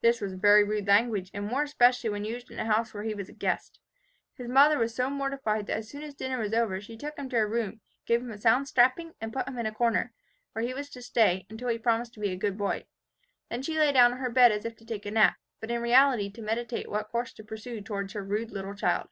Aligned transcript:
"This 0.00 0.20
was 0.20 0.34
very 0.34 0.62
rude 0.62 0.86
language, 0.86 1.28
and 1.34 1.44
more 1.44 1.64
especially 1.64 2.08
when 2.08 2.24
used 2.24 2.52
in 2.52 2.60
a 2.60 2.64
house 2.66 2.94
where 2.94 3.02
he 3.02 3.14
was 3.14 3.28
a 3.28 3.32
guest. 3.32 3.80
His 4.34 4.46
mother 4.46 4.78
was 4.78 4.94
so 4.94 5.10
much 5.10 5.18
mortified 5.18 5.66
that 5.66 5.74
as 5.76 5.88
soon 5.88 6.04
as 6.04 6.14
dinner 6.14 6.38
was 6.38 6.52
over 6.54 6.80
she 6.80 6.96
took 6.96 7.18
him 7.18 7.28
to 7.30 7.36
her 7.36 7.48
room, 7.48 7.80
gave 8.06 8.20
him 8.20 8.30
a 8.30 8.38
sound 8.38 8.68
strapping, 8.68 9.12
and 9.20 9.32
put 9.32 9.48
him 9.48 9.58
in 9.58 9.66
a 9.66 9.72
corner, 9.74 10.12
where 10.52 10.64
he 10.64 10.72
was 10.72 10.88
to 10.90 11.02
stay, 11.02 11.46
until 11.50 11.66
he 11.66 11.78
promised 11.78 12.14
to 12.14 12.20
be 12.20 12.30
a 12.30 12.36
good 12.36 12.56
boy. 12.56 12.86
Then 13.48 13.62
she 13.62 13.76
lay 13.76 13.90
down 13.90 14.12
on 14.12 14.18
her 14.18 14.30
bed 14.30 14.52
as 14.52 14.64
if 14.64 14.76
to 14.76 14.86
take 14.86 15.04
a 15.04 15.10
nap, 15.10 15.34
but 15.58 15.68
in 15.72 15.82
reality 15.82 16.30
to 16.30 16.42
meditate 16.42 16.88
what 16.88 17.08
course 17.08 17.32
to 17.32 17.42
pursue 17.42 17.80
towards 17.80 18.12
her 18.12 18.22
rude 18.22 18.52
little 18.52 18.76
child. 18.76 19.08